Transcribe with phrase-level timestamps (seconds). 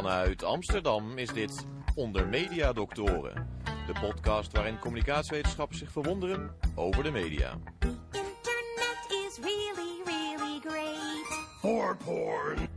[0.00, 3.48] Vanuit Amsterdam is dit Onder Media Doctoren.
[3.86, 7.58] De podcast waarin communicatiewetenschappers zich verwonderen over de media.
[8.10, 11.48] Internet is really, really great.
[11.60, 12.68] For porn.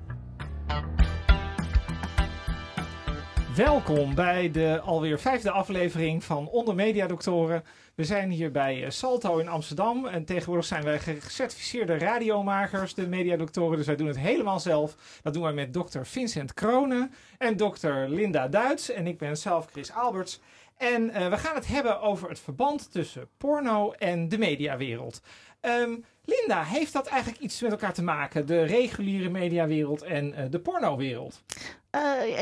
[3.56, 7.64] Welkom bij de alweer vijfde aflevering van Onder Media Doctoren.
[7.96, 13.08] We zijn hier bij eh, Salto in Amsterdam en tegenwoordig zijn wij gecertificeerde radiomakers, de
[13.08, 13.78] mediadoktoren.
[13.78, 15.20] Dus wij doen het helemaal zelf.
[15.22, 18.90] Dat doen wij met dokter Vincent Kronen en dokter Linda Duits.
[18.90, 20.40] En ik ben zelf Chris Alberts.
[20.78, 25.22] En eh, we gaan het hebben over het verband tussen porno en de mediawereld.
[25.62, 28.46] Ehm, Linda, heeft dat eigenlijk iets met elkaar te maken?
[28.46, 31.44] De reguliere mediawereld en eh, de pornowereld?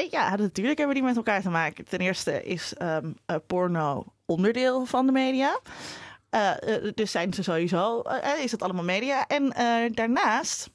[0.10, 1.86] Ja, natuurlijk hebben die met elkaar te maken.
[1.86, 5.60] Ten eerste is ehm, eh, porno onderdeel van de media.
[6.30, 9.28] Eh, eh, dus zijn ze sowieso, eh, is het allemaal media.
[9.28, 9.50] En
[9.94, 10.70] daarnaast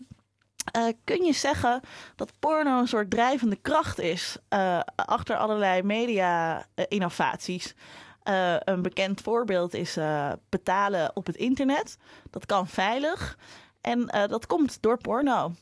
[1.05, 1.81] kun je zeggen
[2.17, 4.37] dat porno een soort drijvende kracht is
[4.95, 7.75] achter allerlei media-innovaties.
[8.65, 9.99] een bekend voorbeeld is
[10.49, 11.97] betalen op het internet.
[12.31, 13.39] Dat kan veilig.
[13.81, 15.53] En dat komt door porno.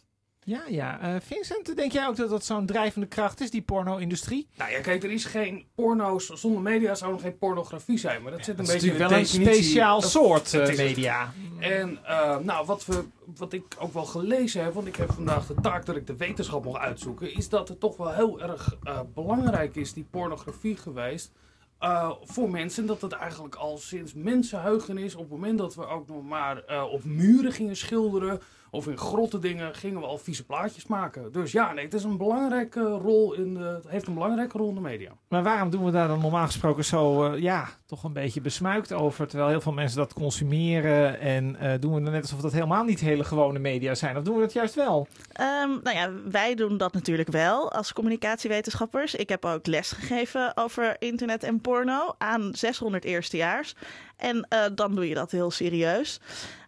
[0.44, 1.00] Ja, ja.
[1.00, 4.48] Eh, Vincent, denk jij ook dat dat zo'n drijvende kracht is, die porno-industrie?
[4.56, 6.26] Nou ja, kijk, er is geen porno's.
[6.26, 8.22] Zonder media zou er geen pornografie zijn.
[8.22, 11.32] Maar dat zit een Dat beetje in natuurlijk wel een speciaal soort eh, media.
[11.58, 13.04] En eh, nou, wat, we,
[13.36, 16.16] wat ik ook wel gelezen heb, want ik heb vandaag de taak dat ik de
[16.16, 18.76] wetenschap mag uitzoeken, is dat het toch wel heel erg
[19.14, 21.32] belangrijk is, die pornografie geweest.
[22.22, 25.14] voor mensen dat het eigenlijk al sinds mensenheugen is.
[25.14, 28.40] Op het moment dat we ook nog maar op muren gingen schilderen.
[28.74, 31.32] Of in grotte dingen gingen we al vieze plaatjes maken.
[31.32, 34.68] Dus ja, nee, het, is een belangrijke rol in de, het heeft een belangrijke rol
[34.68, 35.10] in de media.
[35.28, 38.92] Maar waarom doen we daar dan normaal gesproken zo, eh, ja, toch een beetje besmuikt
[38.92, 39.26] over?
[39.26, 41.20] Terwijl heel veel mensen dat consumeren.
[41.20, 44.16] En eh, doen we dan net alsof dat helemaal niet hele gewone media zijn?
[44.16, 45.06] Of doen we dat juist wel?
[45.32, 49.14] Ehm, nou ja, wij doen dat natuurlijk wel als communicatiewetenschappers.
[49.14, 53.74] Ik heb ook les gegeven over internet en porno aan 600 eerstejaars.
[54.16, 56.20] En eh, dan doe je dat heel serieus.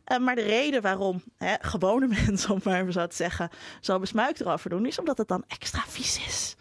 [0.07, 3.51] Eh, maar de reden waarom hè, gewone mensen, om maar even zo te zeggen,
[3.81, 6.57] zo besmuikt erover doen, is omdat het dan extra vies is.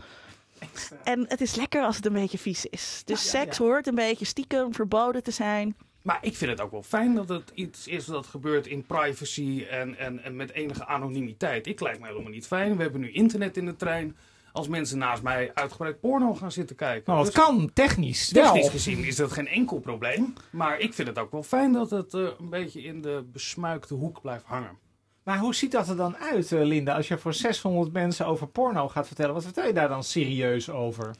[1.03, 3.01] En het is lekker als het een beetje vies is.
[3.05, 3.63] Dus Ja, ja, seks ja.
[3.63, 5.75] hoort een beetje stiekem verboden te zijn.
[6.01, 9.65] Maar ik vind het ook wel fijn dat het iets is dat gebeurt in privacy
[9.69, 11.67] en, en, en met enige anonimiteit.
[11.67, 12.75] Ik lijkt me helemaal niet fijn.
[12.75, 14.17] We hebben nu internet in de trein.
[14.55, 17.03] Als mensen naast mij uitgebreid porno gaan zitten kijken.
[17.13, 18.69] Nou, het Dus kan technisch Technisch wel.
[18.71, 20.33] gezien is dat geen enkel probleem.
[20.49, 23.93] Maar ik vind het ook wel fijn dat het eh, een beetje in de besmuikte
[23.93, 24.77] hoek blijft hangen.
[25.23, 26.95] Maar hoe ziet dat er dan uit, eh, Linda?
[26.95, 30.69] Als je voor 600 mensen over porno gaat vertellen, wat vertel je daar dan serieus
[30.69, 31.15] over?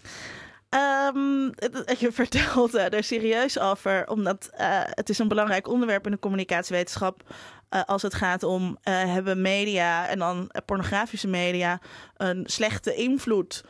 [0.75, 1.49] Ehm,
[1.97, 6.19] je vertelt eh, er serieus over, omdat eh, het is een belangrijk onderwerp in de
[6.19, 7.21] communicatiewetenschap.
[7.69, 11.79] eh, als het gaat om hebben media en dan pornografische media
[12.17, 13.63] een slechte invloed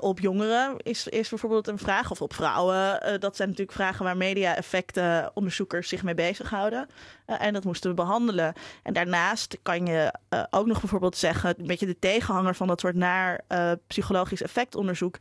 [0.00, 2.10] op jongeren, is, is bijvoorbeeld een vraag.
[2.10, 3.00] Of op vrouwen.
[3.20, 6.86] Dat zijn natuurlijk vragen waar media-effecten-onderzoekers zich mee bezighouden.
[7.26, 8.52] En dat moesten we behandelen.
[8.82, 10.14] En daarnaast kan je
[10.50, 13.40] ook nog bijvoorbeeld zeggen, een beetje de tegenhanger van dat soort naar
[13.86, 15.18] psychologisch effectonderzoek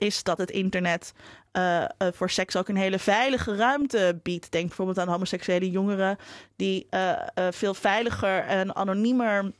[0.00, 1.12] is dat het internet
[1.52, 4.52] eh, eh, voor seks ook een hele veilige ruimte biedt.
[4.52, 6.16] Denk bijvoorbeeld aan homoseksuele jongeren
[6.56, 7.12] die eh,
[7.50, 9.52] veel veiliger en anoniemer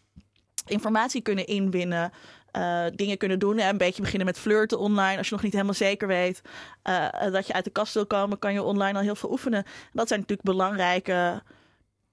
[0.67, 2.12] informatie kunnen inwinnen.
[2.95, 3.59] dingen kunnen doen.
[3.59, 5.17] Een beetje beginnen met flirten online.
[5.17, 6.43] Als je nog niet helemaal zeker weet
[7.33, 9.65] dat je uit de kast wil komen, kan je online al heel veel oefenen.
[9.93, 11.43] Dat zijn natuurlijk belangrijke.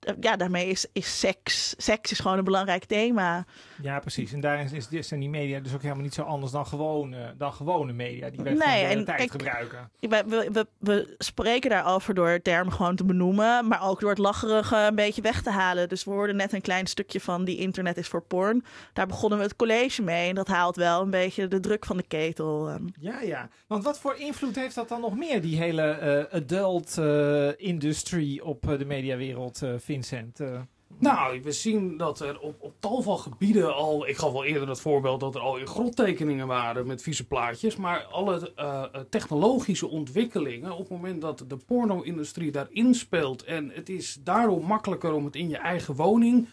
[0.07, 1.73] Eh, ja, daarmee is, is seks.
[1.77, 3.45] Seks is gewoon een belangrijk thema.
[3.81, 4.33] Ja, precies.
[4.33, 7.33] En daarin is, is, zijn die media dus ook helemaal niet zo anders dan gewone,
[7.37, 9.89] dan gewone media die wij Nee, de en tijd kijk, gebruiken.
[9.99, 14.19] We, we, we, spreken daarover door het term gewoon te benoemen, maar ook door het
[14.19, 15.89] lacherige een beetje weg te halen.
[15.89, 18.63] Dus we hoorden net een klein stukje van die internet is voor porn.
[18.93, 21.97] Daar begonnen we het college mee en dat haalt wel een beetje de druk van
[21.97, 22.69] de ketel.
[22.69, 22.83] ehm.
[22.99, 23.49] Ja, ja.
[23.67, 28.39] Want wat voor invloed heeft dat dan nog meer, die hele eh, adult eh, industry
[28.43, 30.39] op eh, de mediawereld, eh, Vincent?
[30.39, 30.59] Eh,
[30.99, 34.07] Nou, we zien dat er op, op tal van gebieden al.
[34.07, 37.75] Ik gaf al eerder het voorbeeld dat er al in grottekeningen waren met vieze plaatjes.
[37.75, 40.71] Maar alle eh, eh, technologische ontwikkelingen.
[40.71, 43.43] op het moment dat de porno-industrie daarin speelt.
[43.43, 46.47] en het is daarom makkelijker om het in je eigen woning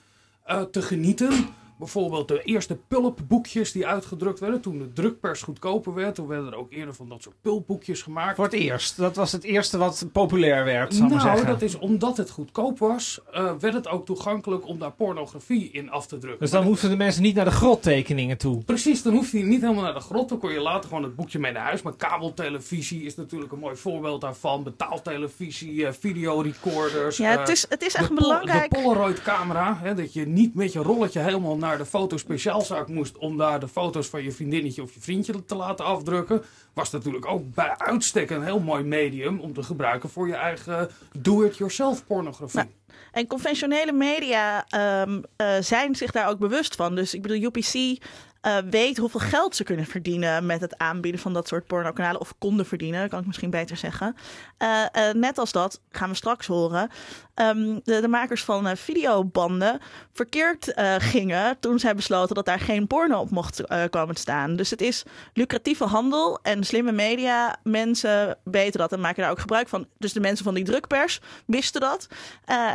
[0.70, 1.47] te genieten.
[1.85, 4.61] Bijvoorbeeld de eerste pulpboekjes die uitgedrukt werden.
[4.61, 6.15] Toen de drukpers goedkoper werd.
[6.15, 8.37] Toen werden er ook eerder van dat soort pulpboekjes gemaakt.
[8.37, 8.97] voor het eerst.
[8.97, 11.47] Dat was het eerste wat populair werd, maar Nou, zeggen.
[11.47, 15.91] dat is omdat het goedkoop was, eh, werd het ook toegankelijk om daar pornografie in
[15.91, 16.41] af te drukken.
[16.41, 18.65] Dus dan Maar hoefden de mensen niet naar de grottekeningen toe.
[18.65, 20.29] Precies, dan hoef je niet helemaal naar de grot.
[20.29, 21.83] Dan kon je later gewoon het boekje mee naar huis.
[21.83, 24.63] Maar kabeltelevisie is natuurlijk een mooi voorbeeld daarvan.
[24.63, 27.17] Betaaltelevisie, eh, videorecorders.
[27.17, 28.71] Ja, eh, het is, het is echt belangrijk.
[28.75, 33.19] De Polaroid camera, hè, dat je niet met je rolletje helemaal naar de fotospeciaalzaak moest
[33.19, 36.43] om daar de foto's van je vriendinnetje of je vriendje te laten afdrukken,
[36.73, 40.91] was natuurlijk ook bij uitstek een heel mooi medium om te gebruiken voor je eigen
[41.19, 42.61] do-it-yourself pornografie.
[42.61, 42.71] Nou,
[43.12, 46.94] En conventionele media ehm, eh, zijn zich daar ook bewust van.
[46.94, 48.03] Dus ik bedoel, UPC
[48.44, 52.20] eh, weet hoeveel geld ze kunnen verdienen met het aanbieden van dat soort pornokanalen.
[52.20, 54.17] Of konden verdienen, kan ik misschien beter zeggen.
[54.58, 56.91] Eh, eh, net als dat, gaan we straks horen,
[57.35, 59.81] ehm, de, de makers van videobanden
[60.12, 64.56] verkeerd gingen toen zij besloten dat daar geen porno op mocht komen staan.
[64.56, 65.02] Dus het is
[65.32, 67.56] lucratieve handel en slimme media.
[67.62, 69.87] Mensen weten dat en maken daar ook gebruik van.
[69.99, 72.08] Dus de mensen van die drukpers wisten dat.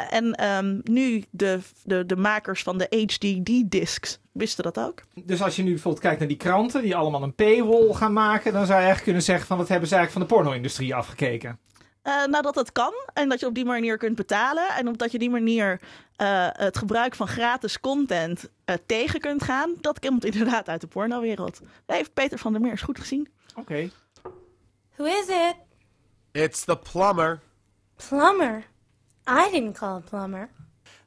[0.10, 5.02] En ehm, nu de, de, de makers van de HDD-discs wisten dat ook.
[5.14, 8.54] Dus als je nu bijvoorbeeld kijkt naar die kranten die allemaal een paywall gaan maken,
[8.54, 11.60] dan zou je eigenlijk kunnen zeggen van dat hebben ze eigenlijk van de porno-industrie afgekeken.
[12.02, 14.70] Eh, nou, dat het kan en dat je op die manier kunt betalen.
[14.70, 15.82] En omdat je die manier
[16.16, 19.74] eh, het gebruik van gratis content eh, tegen kunt gaan.
[19.82, 21.60] Dat komt inderdaad uit de pornowereld.
[21.86, 23.28] Dat heeft Peter van der Meers goed gezien.
[23.56, 23.90] Oké.
[24.96, 25.56] Who is it?
[26.32, 27.40] It's the plumber.
[28.08, 28.64] Plumber.
[29.28, 30.50] I didn't call a plumber.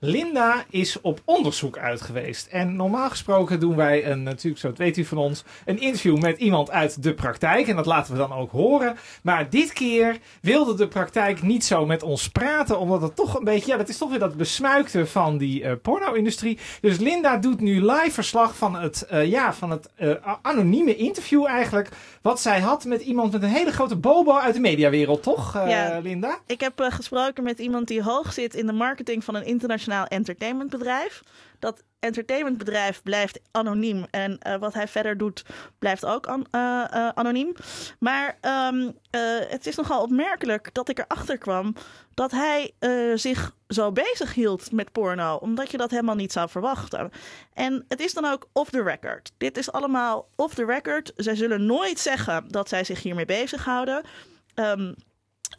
[0.04, 2.46] Linda is op onderzoek uit geweest.
[2.46, 6.38] En normaal gesproken doen wij een, natuurlijk, zo weet u van ons, een interview met
[6.38, 7.68] iemand uit de praktijk.
[7.68, 8.96] En dat laten we dan ook horen.
[9.22, 12.78] Maar dit keer wilde de praktijk niet zo met ons praten.
[12.78, 15.72] Omdat het toch een beetje, ja, dat is toch weer dat besmuikte van die eh,
[15.82, 16.58] porno-industrie.
[16.80, 20.10] Dus Linda doet nu live verslag van het, eh, ja, van het eh,
[20.42, 21.88] anonieme interview eigenlijk.
[22.22, 25.98] Wat zij had met iemand met een hele grote bobo uit de mediawereld, toch, Ja.
[26.02, 26.38] Linda?
[26.46, 31.22] Ik heb gesproken met iemand die hoog zit in de marketing van een internationaal entertainmentbedrijf.
[31.58, 35.44] Dat entertainmentbedrijf blijft anoniem en eh, wat hij verder doet
[35.78, 37.52] blijft ook an- eh, eh, anoniem.
[37.98, 41.74] Maar ehm, eh, het is nogal opmerkelijk dat ik erachter kwam
[42.14, 42.74] dat hij
[43.14, 47.10] zich zo bezig hield met porno, omdat je dat helemaal niet zou verwachten.
[47.52, 49.32] En het is dan ook off the record.
[49.36, 51.12] Dit is allemaal off the record.
[51.16, 54.02] Zij zullen nooit zeggen dat zij zich hiermee bezighouden.
[54.54, 54.92] Ehm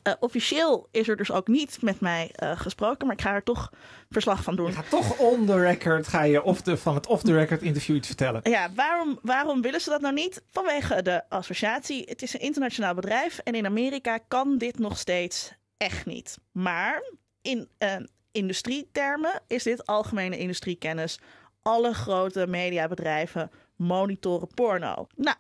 [0.04, 3.44] eh, officieel is er dus ook niet met mij eh, gesproken, maar ik ga er
[3.44, 3.72] toch
[4.10, 4.66] verslag van doen.
[4.66, 7.62] Je gaat toch on the record, ga je of de, van het off the record
[7.62, 8.42] interview iets vertellen.
[8.44, 10.42] Ja, waarom, waarom willen ze dat nou niet?
[10.52, 12.04] Vanwege de associatie.
[12.06, 16.38] Het is een internationaal bedrijf en in Amerika kan dit nog steeds echt niet.
[16.52, 17.04] Maar
[17.42, 17.96] in eh,
[18.32, 21.20] industrietermen is dit algemene industriekennis.
[21.64, 25.08] Alle grote mediabedrijven monitoren porno.
[25.16, 25.38] Nou,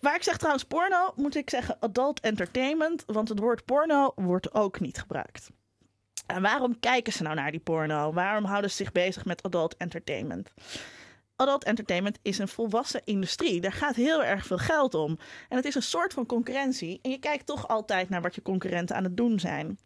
[0.00, 4.54] waar ik zeg trouwens porno, moet ik zeggen adult entertainment, want het woord porno wordt
[4.54, 5.50] ook niet gebruikt.
[6.26, 8.12] En waarom kijken ze nou naar die porno?
[8.12, 10.52] Waarom houden ze zich bezig met adult entertainment?
[11.36, 13.60] Adult entertainment is een volwassen industrie.
[13.60, 15.18] Daar gaat heel erg veel geld om.
[15.48, 16.98] En het is een soort van concurrentie.
[17.02, 19.78] En je kijkt toch altijd naar wat je concurrenten aan het doen zijn.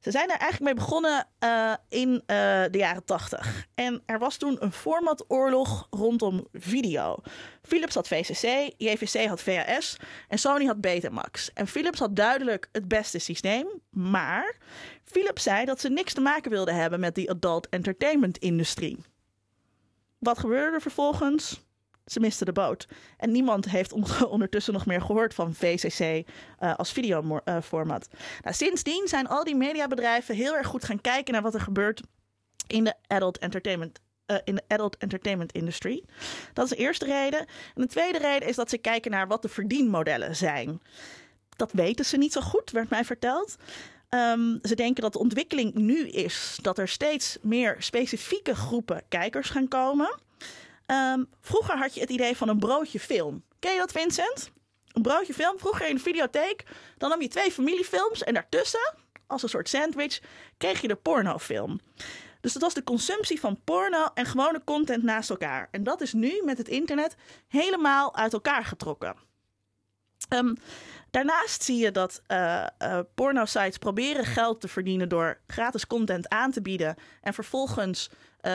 [0.00, 2.36] Ze zijn er eigenlijk mee begonnen eh, in eh,
[2.70, 3.66] de jaren 80.
[3.74, 7.16] En er was toen een formatoorlog rondom video.
[7.62, 9.96] Philips had VCC, JVC had VHS
[10.28, 11.52] en Sony had Betamax.
[11.52, 13.66] En Philips had duidelijk het beste systeem.
[13.90, 14.56] Maar
[15.04, 18.98] Philips zei dat ze niks te maken wilden hebben met die adult entertainment industrie.
[20.18, 21.66] Wat gebeurde er vervolgens?
[22.10, 22.86] Ze misten de boot.
[23.16, 26.00] En niemand heeft on- ondertussen nog meer gehoord van VCC
[26.58, 28.08] eh, als videoformat.
[28.42, 32.02] Nou, sindsdien zijn al die mediabedrijven heel erg goed gaan kijken naar wat er gebeurt
[32.66, 34.00] in de adult entertainment.
[34.26, 36.04] eh, in de adult entertainment industry.
[36.52, 37.38] Dat is de eerste reden.
[37.40, 37.46] En
[37.82, 40.80] de tweede reden is dat ze kijken naar wat de verdienmodellen zijn.
[41.56, 43.56] Dat weten ze niet zo goed, werd mij verteld.
[44.08, 49.50] Ehm, ze denken dat de ontwikkeling nu is dat er steeds meer specifieke groepen kijkers
[49.50, 50.18] gaan komen.
[50.88, 53.44] Ehm, vroeger had je het idee van een broodje film.
[53.58, 54.50] Ken je dat, Vincent?
[54.92, 55.58] Een broodje film.
[55.58, 56.64] Vroeger in de videotheek.
[56.98, 58.94] Dan nam je twee familiefilms en daartussen,
[59.26, 60.20] als een soort sandwich,
[60.56, 61.80] kreeg je de pornofilm.
[62.40, 65.68] Dus dat was de consumptie van porno en gewone content naast elkaar.
[65.70, 67.16] En dat is nu met het internet
[67.48, 69.16] helemaal uit elkaar getrokken.
[70.28, 70.54] Ehm,
[71.10, 72.66] daarnaast zie je dat eh,
[73.14, 78.10] porno-sites proberen geld te verdienen door gratis content aan te bieden en vervolgens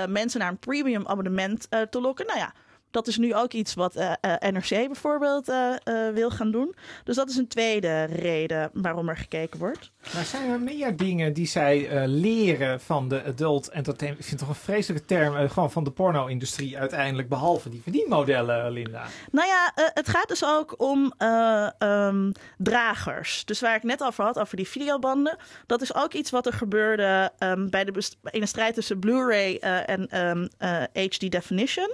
[0.07, 2.25] mensen naar een premium abonnement eh, te lokken.
[2.25, 2.53] Nou ja,
[2.93, 5.73] dat is nu ook iets wat eh, eh, NRC bijvoorbeeld eh,
[6.13, 6.75] wil gaan doen.
[7.03, 9.91] Dus dat is een tweede reden waarom er gekeken wordt.
[10.13, 14.23] Maar zijn er meer dingen die zij leren van de adult entertainment?
[14.23, 18.71] Ik vind het toch een vreselijke term, gewoon van de porno-industrie uiteindelijk, behalve die verdienmodellen,
[18.71, 19.05] Linda.
[19.31, 23.45] Nou ja, het gaat dus ook om eh, ehm, dragers.
[23.45, 25.37] Dus waar ik net over had, over die videobanden.
[25.65, 27.91] Dat is ook iets wat er gebeurde ehm, bij de
[28.29, 31.91] in de strijd tussen Blu-ray en ehm, eh, HD Definition.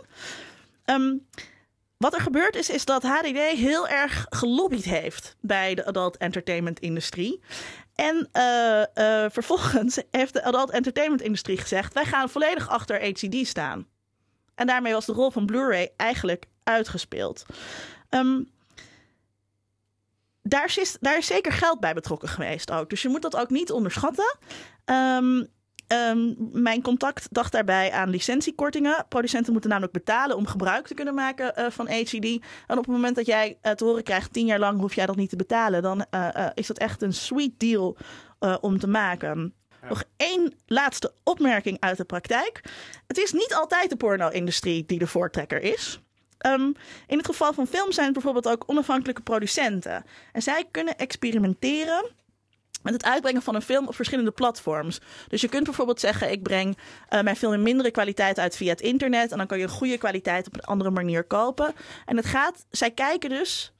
[0.89, 1.17] Ehm,
[1.97, 6.79] wat er gebeurd is, is dat HDD heel erg gelobbyd heeft bij de adult entertainment
[6.79, 7.41] industrie.
[7.95, 13.47] En eh, eh, vervolgens heeft de adult entertainment industrie gezegd: wij gaan volledig achter HCD
[13.47, 13.87] staan.
[14.55, 17.45] En daarmee was de rol van Blu-ray eigenlijk uitgespeeld.
[18.09, 18.43] Ehm,
[20.41, 22.89] daar, is, daar zeker geld bij betrokken geweest ook.
[22.89, 24.37] Dus je moet dat ook niet onderschatten.
[24.85, 25.43] Ehm,
[25.89, 29.05] ehm, mijn contact dacht daarbij aan licentiekortingen.
[29.09, 32.25] Producenten moeten namelijk betalen om gebruik te kunnen maken eh, van HCD.
[32.67, 35.05] En op het moment dat jij uh, te horen krijgt, tien jaar lang hoef jij
[35.05, 37.97] dat niet te betalen, dan uh, is dat echt een sweet deal
[38.61, 39.53] om te maken.
[39.89, 42.61] Nog één laatste opmerking uit de praktijk.
[43.07, 45.99] Het is niet altijd de porno-industrie die de voortrekker is.
[46.45, 46.75] Um,
[47.07, 50.05] in het geval van film zijn het bijvoorbeeld ook onafhankelijke producenten.
[50.31, 52.11] En zij kunnen experimenteren
[52.81, 54.99] met het uitbrengen van een film op verschillende platforms.
[55.27, 56.77] Dus je kunt bijvoorbeeld zeggen: ik breng
[57.09, 59.31] uh, mijn film in mindere kwaliteit uit via het internet.
[59.31, 61.73] En dan kan je een goede kwaliteit op een andere manier kopen.
[62.05, 63.73] En het gaat, zij kijken dus.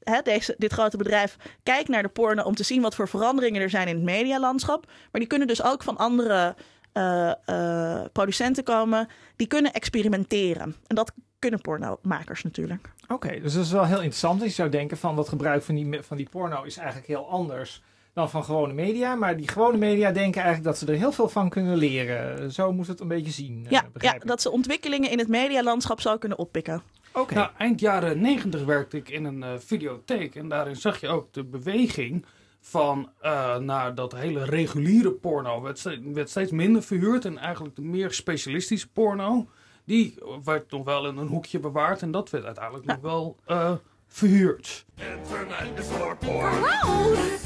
[0.00, 3.62] Hè, deze, dit grote bedrijf kijkt naar de porno om te zien wat voor veranderingen
[3.62, 4.86] er zijn in het medialandschap.
[4.86, 6.54] Maar die kunnen dus ook van andere
[6.94, 9.08] uh, producenten komen.
[9.36, 10.76] Die kunnen experimenteren.
[10.86, 12.90] En dat kunnen pornomakers natuurlijk.
[13.08, 14.42] Oké, dus dat is wel heel interessant.
[14.42, 17.82] Je zou denken van dat gebruik van die, van die porno is eigenlijk heel anders
[18.20, 19.14] dan van gewone media.
[19.14, 22.52] Maar die gewone media denken eigenlijk dat ze er heel veel van kunnen leren.
[22.52, 23.66] Zo moet het een beetje zien.
[23.68, 26.82] Ja, ja dat ze ontwikkelingen in het medialandschap zou kunnen oppikken.
[27.12, 27.38] Okay.
[27.38, 30.34] Nou, eind jaren negentig werkte ik in een uh, videotheek.
[30.34, 32.24] En daarin zag je ook de beweging
[32.60, 35.62] van uh, naar dat hele reguliere porno.
[35.62, 37.24] Werd steeds, werd steeds minder verhuurd.
[37.24, 39.48] En eigenlijk de meer specialistische porno
[39.84, 43.72] die werd nog wel in een hoekje bewaard en dat werd uiteindelijk nog wel uh,
[44.12, 44.82] verhuurd.
[44.98, 46.64] Internet is for porn.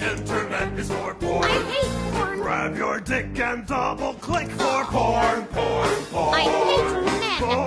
[0.00, 1.44] Internet is for porn.
[1.44, 2.38] I hate porn.
[2.40, 6.35] Grab your dick and double click for porn, porn, porn.
[6.35, 7.40] I hate net.
[7.40, 7.59] Porn.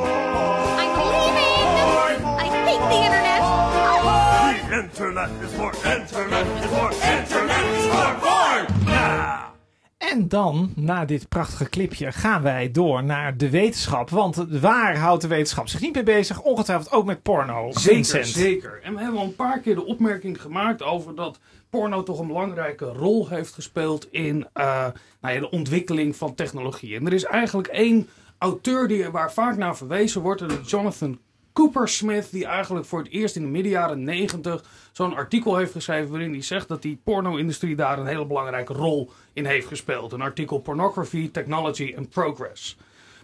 [0.80, 2.26] I'm leaving.
[2.26, 3.42] I hate the internet.
[4.68, 7.37] The internet is for internet is for internet
[10.12, 14.10] En dan, na dit prachtige clipje, gaan wij door naar de wetenschap.
[14.10, 16.42] Want waar houdt de wetenschap zich niet mee bezig?
[16.42, 17.72] Ongetwijfeld ook met porno.
[17.72, 18.26] Zeker, Vincent.
[18.26, 18.80] zeker.
[18.84, 22.28] En we hebben al een paar keer de opmerking gemaakt over dat porno toch een
[22.28, 24.86] belangrijke rol heeft gespeeld in uh,
[25.22, 26.96] nou ja, de ontwikkeling van technologie.
[26.96, 30.70] En er is eigenlijk één auteur die, waar vaak naar verwezen wordt, en dat is
[30.70, 31.20] Jonathan
[31.58, 35.72] Cooper Smith, die eigenlijk voor het eerst in de midden jaren 90 zo'n artikel heeft
[35.72, 40.12] geschreven waarin hij zegt dat die porno-industrie daar een hele belangrijke rol in heeft gespeeld.
[40.12, 42.78] Een artikel Pornography, Technology and Progress.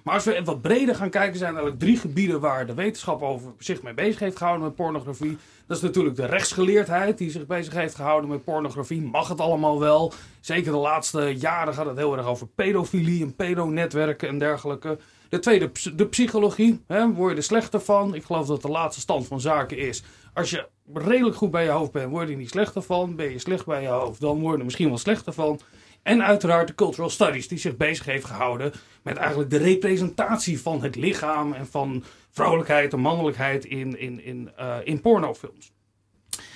[0.04, 3.22] Maar als we wat breder gaan kijken, zijn er eigenlijk drie gebieden waar de wetenschap
[3.22, 5.38] over zich mee bezig heeft gehouden met pornografie.
[5.68, 9.02] Dat is natuurlijk de rechtsgeleerdheid die zich bezig heeft gehouden met pornografie.
[9.02, 10.13] Mag het allemaal wel?
[10.40, 14.98] Zeker de laatste jaren gaat het heel erg over pedofilie en pedonetwerken en dergelijke.
[15.34, 16.84] De tweede, de psychologie.
[16.88, 18.16] Hè, word je er slechter van?
[18.16, 20.04] Ik geloof dat de laatste stand van zaken is.
[20.34, 23.16] Als je redelijk goed bij je hoofd bent, word je niet slechter van.
[23.16, 25.60] Ben je slecht bij je hoofd, dan word je er misschien wel slechter van.
[26.04, 28.72] En uiteraard de cultural studies, die zich bezig heeft gehouden
[29.04, 34.52] met eigenlijk de representatie van het lichaam en van vrouwelijkheid en mannelijkheid in, in, in,
[34.60, 35.72] uh, in pornofilms.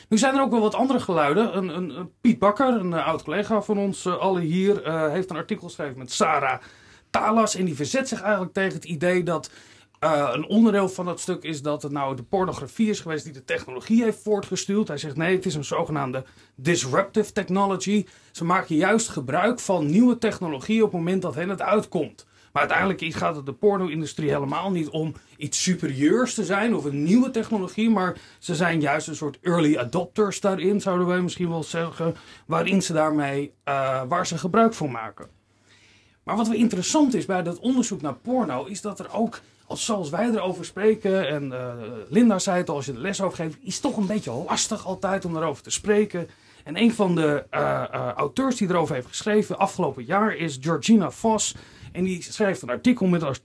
[0.09, 1.57] Nu zijn er ook wel wat andere geluiden.
[1.57, 5.35] Een, een, Piet Bakker, een uh, oud collega van ons uh, allen hier, heeft een
[5.35, 6.59] artikel geschreven met Sarah
[7.19, 7.55] Talas.
[7.55, 9.49] En die verzet zich eigenlijk tegen het idee dat
[10.03, 13.33] uh, een onderdeel van dat stuk is dat het nou de pornografie is geweest die
[13.33, 14.87] de technologie heeft voortgestuurd.
[14.87, 16.23] Hij zegt nee, het is een zogenaamde
[16.55, 18.05] disruptive technology.
[18.31, 22.25] Ze maken juist gebruik van nieuwe technologie op het moment dat het uitkomt.
[22.51, 27.03] Maar uiteindelijk gaat het de porno-industrie helemaal niet om iets superieurs te zijn of een
[27.03, 27.89] nieuwe technologie.
[27.89, 32.15] Maar ze zijn juist een soort early adopters daarin, zouden wij misschien wel zeggen.
[32.45, 35.36] Waarin ze daarmee, uh, waar ze gebruik van maken.
[36.27, 39.85] Maar wat wel interessant is bij dat onderzoek naar porno, is dat er ook, als
[39.85, 41.73] zoals wij erover spreken, en uh,
[42.09, 44.31] Linda zei het al, als je de les over geeft, is het toch een beetje
[44.31, 46.29] lastig altijd om erover te spreken.
[46.63, 47.59] En een van de uh,
[47.93, 51.55] uh, auteurs die erover heeft geschreven afgelopen jaar is Georgina Voss.
[51.91, 53.41] En die schrijft een artikel met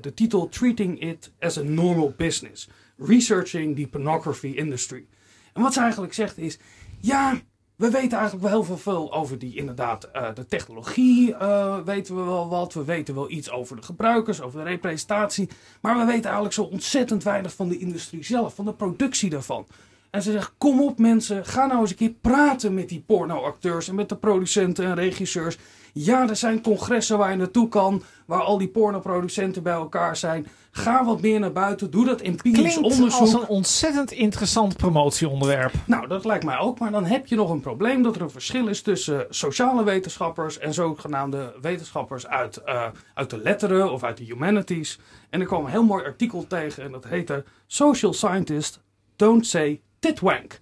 [0.00, 2.68] de titel Treating It as a Normal Business.
[2.98, 5.04] Researching the Pornography Industry.
[5.52, 6.58] En wat ze eigenlijk zegt is,
[7.00, 7.40] ja,
[7.76, 12.22] we weten eigenlijk wel heel veel over die, inderdaad, uh, de technologie uh, weten we
[12.22, 12.74] wel wat.
[12.74, 15.48] We weten wel iets over de gebruikers, over de representatie.
[15.80, 19.66] Maar we weten eigenlijk zo ontzettend weinig van de industrie zelf, van de productie daarvan.
[20.12, 23.88] En ze zegt, kom op mensen, ga nou eens een keer praten met die pornoacteurs
[23.88, 25.58] en met de producenten en regisseurs.
[25.92, 30.46] Ja, er zijn congressen waar je naartoe kan, waar al die pornoproducenten bij elkaar zijn.
[30.70, 33.20] Ga wat meer naar buiten, doe dat empirisch Klinkt onderzoek.
[33.20, 35.72] als een ontzettend interessant promotieonderwerp.
[35.86, 38.30] Nou, dat lijkt mij ook, maar dan heb je nog een probleem dat er een
[38.30, 44.16] verschil is tussen sociale wetenschappers en zogenaamde wetenschappers uit, uh, uit de letteren of uit
[44.16, 44.98] de humanities.
[45.30, 48.80] En ik kwam een heel mooi artikel tegen en dat heette Social Scientists
[49.16, 50.58] Don't Say Titwank.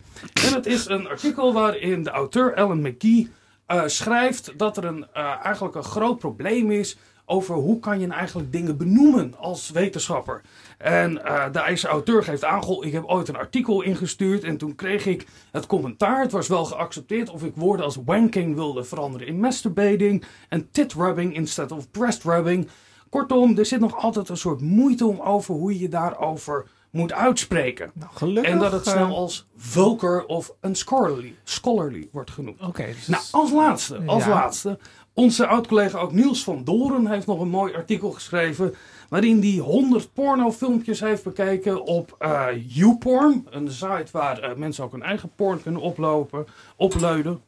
[0.47, 3.29] En het is een artikel waarin de auteur Ellen McGee
[3.69, 8.07] uh, schrijft dat er een, uh, eigenlijk een groot probleem is over hoe kan je
[8.07, 10.41] nou eigenlijk dingen benoemen als wetenschapper.
[10.79, 14.57] En eh, de deze auteur geeft aan, goh, ik heb ooit een artikel ingestuurd en
[14.57, 16.21] toen kreeg ik het commentaar.
[16.21, 20.93] Het was wel geaccepteerd of ik woorden als wanking wilde veranderen in masturbating en tit
[20.93, 22.69] rubbing instead of breast rubbing.
[23.09, 27.91] Kortom, er zit nog altijd een soort moeite om over hoe je daarover moet uitspreken.
[27.95, 28.53] Nou, gelukkig.
[28.53, 32.61] En dat het eh, snel als vulgar of scholarly, scholarly wordt genoemd.
[32.61, 34.31] Oké, dus Nou, als laatste, als Ja.
[34.31, 34.79] laatste.
[35.15, 38.75] Onze oud-collega ook Niels van Doren heeft nog een mooi artikel geschreven.
[39.09, 43.47] waarin hij 100 pornofilmpjes heeft bekeken op eh YouPorn.
[43.51, 46.47] Een site waar eh, mensen ook hun eigen porn kunnen oplopen,
[46.79, 47.41] uploaden.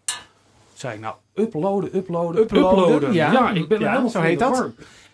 [0.82, 3.50] Zei ik nou, uploaden, uploaden, Uploaden, ja.
[3.50, 4.70] ik ben Ja, helemaal zo heet dat.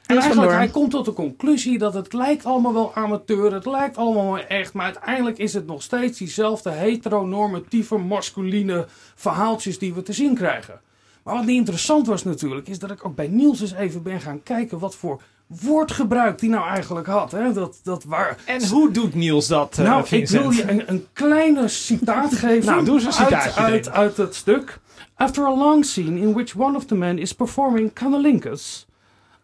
[0.07, 3.97] En eigenlijk, hij komt tot de conclusie dat het lijkt allemaal wel amateur, het lijkt
[3.97, 10.03] allemaal wel echt, maar uiteindelijk is het nog steeds diezelfde heteronormatieve, masculine verhaaltjes die we
[10.03, 10.81] te zien krijgen.
[11.23, 14.21] Maar wat niet interessant was natuurlijk, is dat ik ook bij Niels eens even ben
[14.21, 17.33] gaan kijken wat voor woordgebruik die nou eigenlijk had.
[17.33, 17.53] Hè?
[17.53, 18.37] Dat, dat waar...
[18.45, 22.71] En hoe doet Niels dat, eh, nou, ik wil je een, een kleine citaat geven
[22.71, 24.81] Nou, doe eens een uit, uit, uit het stuk.
[25.21, 28.87] After a long scene in which one of the men is performing cunnilingus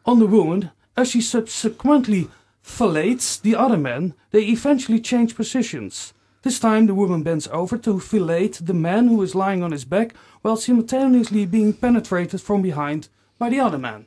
[0.07, 2.29] on the woman, as she subsequently
[2.63, 6.15] fillets the other man, they eventually change positions.
[6.43, 9.85] This time the woman bends over to fillet the man who is lying on his
[9.85, 14.07] back, while simultaneously being penetrated from behind by the other man.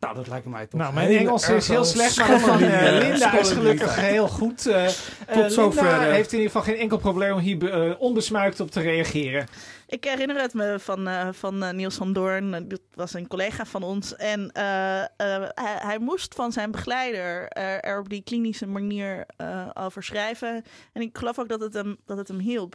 [0.00, 2.96] Nou, dat lijkt mij toch Nou, mijn Engels is heel eh, slecht, maar van eh,
[2.96, 4.66] eh, Linda is gelukkig heel goed.
[4.66, 4.92] eh eh,
[5.28, 5.98] Linda zover, eh.
[5.98, 9.46] heeft in ieder geval geen enkel probleem om hier eh, onbesmuikt op te reageren.
[9.86, 12.54] Ik herinner het me van, eh, van eh, Niels van Doorn.
[12.54, 14.16] Eh, Dat was een collega van ons.
[14.16, 15.08] En eh, eh,
[15.54, 20.64] hij, hij moest van zijn begeleider eh, er op die klinische manier eh, over schrijven.
[20.92, 22.74] En ik geloof ook dat het hem, dat het hem hielp.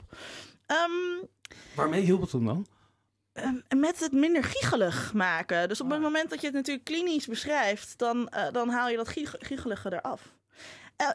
[0.65, 1.25] Ehm,
[1.75, 2.65] Waarmee hielp het hem dan?
[3.34, 5.68] Ehm, met het minder giechelig maken.
[5.68, 8.96] Dus op het moment dat je het natuurlijk klinisch beschrijft, dan, eh, dan haal je
[8.96, 10.34] dat giechelige eraf.
[10.96, 11.10] Eh,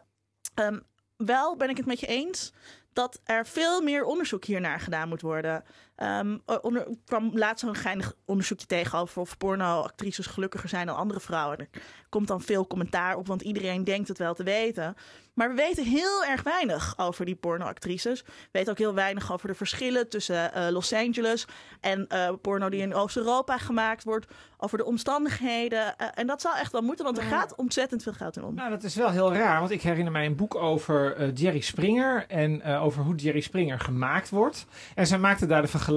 [0.55, 0.79] ehm,
[1.17, 2.53] wel ben ik het met je eens
[2.93, 5.65] dat er veel meer onderzoek hiernaar gedaan moet worden.
[5.99, 10.97] Er onder, ik kwam laatst zo'n geinig onderzoekje tegen over of pornoactrices gelukkiger zijn dan
[10.97, 11.59] andere vrouwen.
[11.59, 11.69] Er
[12.09, 14.97] komt dan veel commentaar op, want iedereen denkt het wel te weten.
[15.35, 18.23] Maar we weten heel erg weinig over die pornoactrices.
[18.23, 21.47] We weten ook heel weinig over de verschillen tussen eh, Los Angeles
[21.81, 24.27] en eh, porno die in Oost-Europa gemaakt wordt.
[24.57, 25.97] Over de omstandigheden.
[25.97, 28.55] Eh, en dat zal echt wel moeten, want er gaat ontzettend veel geld in om.
[28.55, 32.25] Nou, dat is wel heel raar, want ik herinner mij een boek over Jerry Springer
[32.29, 34.67] en over hoe Jerry Springer gemaakt wordt.
[34.95, 35.88] En zij maakte daar de vergelijking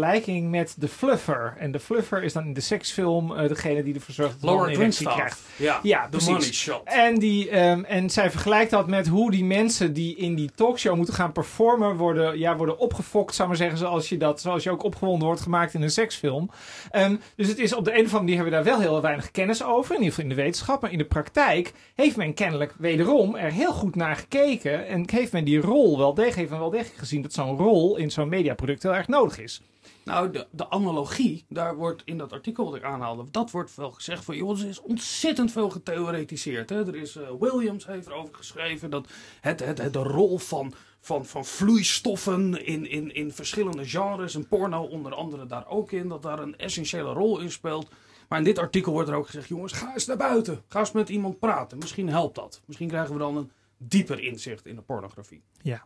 [0.49, 1.55] met de fluffer.
[1.57, 4.45] En de fluffer is dan in de seksfilm eh, degene die ervoor zorgt dat de
[4.45, 5.45] man Laura een erectie Greenstaff.
[5.55, 5.61] krijgt.
[5.71, 6.81] Ja, Ja, de money shot.
[6.83, 10.95] En, die, ehm, en zij vergelijkt dat met hoe die mensen die in die talkshow
[10.95, 14.69] moeten gaan performen, worden, ja, worden opgefokt, zou maar zeggen, zoals je, dat, zoals je
[14.69, 16.49] ook opgewonden wordt gemaakt in een seksfilm.
[16.89, 19.01] Ehm, dus het is op de een of andere manier hebben we daar wel heel
[19.01, 20.81] weinig kennis over, in ieder geval in de wetenschap.
[20.81, 25.31] Maar in de praktijk heeft men kennelijk wederom er heel goed naar gekeken en heeft
[25.31, 28.29] men die rol wel degelijk, heeft men wel degelijk gezien dat zo'n rol in zo'n
[28.29, 29.61] mediaproduct heel erg nodig is.
[30.03, 34.25] Nou, de, analogie, daar wordt in dat artikel dat ik aanhaalde, dat wordt wel gezegd
[34.25, 36.69] van, joh, er is ontzettend veel getheoretiseerd.
[36.69, 36.87] Hè?
[36.87, 39.07] Er is, eh, Williams heeft erover geschreven dat
[39.41, 44.83] het, het, de rol van, van, van vloeistoffen in, in, in verschillende genres, en porno
[44.83, 47.87] onder andere daar ook in, dat daar een essentiële rol in speelt.
[48.27, 50.63] Maar in dit artikel wordt er ook gezegd, jongens, ga eens naar buiten.
[50.67, 51.77] Ga eens met iemand praten.
[51.77, 52.61] Misschien helpt dat.
[52.65, 55.41] Misschien krijgen we dan een dieper inzicht in de pornografie.
[55.61, 55.85] Ja.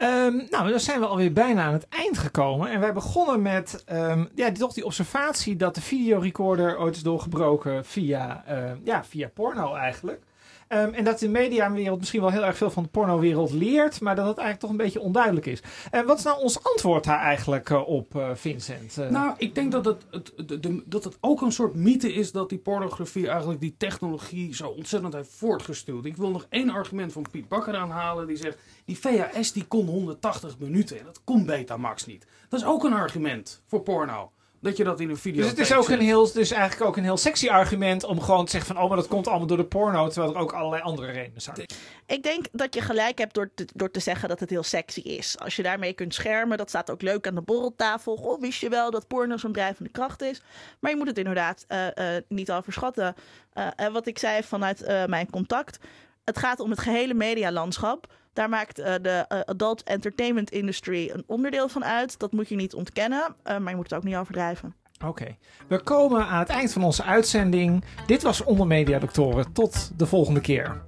[0.00, 2.70] Ehm, nou, dan zijn we alweer bijna aan het eind gekomen.
[2.70, 7.84] En wij begonnen met ehm, ja, toch die observatie dat de videorecorder ooit is doorgebroken
[7.84, 10.22] via, ehm, ja, via porno eigenlijk.
[10.70, 14.14] Ehm, en dat de mediawereld misschien wel heel erg veel van de pornowereld leert, maar
[14.16, 15.62] dat het eigenlijk toch een beetje onduidelijk is.
[15.90, 18.98] En wat is nou ons antwoord daar eigenlijk eh, op, eh, Vincent?
[18.98, 22.32] Eh, Nou, ik denk dat het, het, de- dat het ook een soort mythe is
[22.32, 26.04] dat die pornografie eigenlijk die technologie zo ontzettend heeft voortgestuurd.
[26.04, 28.26] Ik wil nog één argument van Piet Bakker aanhalen.
[28.26, 32.26] Die zegt, die VHS die kon 180 minuten en dat kon Betamax niet.
[32.48, 34.30] Dat is ook een argument voor porno.
[34.60, 36.96] Dat je dat in een video dus het is ook een heel, dus eigenlijk ook
[36.96, 39.56] een heel sexy argument om gewoon te zeggen van, oh, maar dat komt allemaal door
[39.56, 41.66] de porno, terwijl er ook allerlei andere redenen zijn.
[42.06, 45.00] Ik denk dat je gelijk hebt door te, door te zeggen dat het heel sexy
[45.00, 45.38] is.
[45.38, 48.16] Als je daarmee kunt schermen, dat staat ook leuk aan de borreltafel.
[48.16, 50.42] Goh, wist je wel dat porno zo'n drijvende kracht is?
[50.80, 53.14] Maar je moet het inderdaad eh, eh, niet overschatten.
[53.52, 55.78] Eh, en wat ik zei vanuit eh, mijn contact.
[56.24, 58.12] Het gaat om het gehele medialandschap.
[58.32, 62.18] Daar maakt eh, de eh, adult entertainment industry een onderdeel van uit.
[62.18, 64.74] Dat moet je niet ontkennen, eh, maar je moet het ook niet overdrijven.
[65.06, 65.36] Oké,
[65.68, 67.84] we komen aan het eind van onze uitzending.
[68.06, 69.52] Dit was Onder Media Doctoren.
[69.52, 70.82] Tot de volgende keer.